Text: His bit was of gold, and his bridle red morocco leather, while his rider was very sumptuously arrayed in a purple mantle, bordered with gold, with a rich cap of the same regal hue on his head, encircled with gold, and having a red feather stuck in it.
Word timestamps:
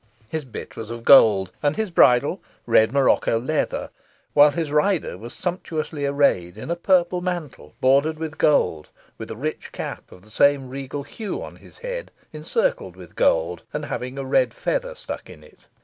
His 0.27 0.45
bit 0.45 0.75
was 0.75 0.89
of 0.89 1.03
gold, 1.05 1.51
and 1.61 1.75
his 1.75 1.91
bridle 1.91 2.41
red 2.65 2.91
morocco 2.91 3.39
leather, 3.39 3.91
while 4.33 4.49
his 4.49 4.71
rider 4.71 5.15
was 5.15 5.33
very 5.35 5.41
sumptuously 5.41 6.07
arrayed 6.07 6.57
in 6.57 6.71
a 6.71 6.75
purple 6.75 7.21
mantle, 7.21 7.75
bordered 7.81 8.17
with 8.17 8.39
gold, 8.39 8.89
with 9.19 9.29
a 9.29 9.35
rich 9.37 9.71
cap 9.71 10.11
of 10.11 10.23
the 10.23 10.31
same 10.31 10.69
regal 10.69 11.03
hue 11.03 11.43
on 11.43 11.57
his 11.57 11.77
head, 11.77 12.09
encircled 12.33 12.95
with 12.95 13.15
gold, 13.15 13.61
and 13.73 13.85
having 13.85 14.17
a 14.17 14.25
red 14.25 14.55
feather 14.55 14.95
stuck 14.95 15.29
in 15.29 15.43
it. 15.43 15.67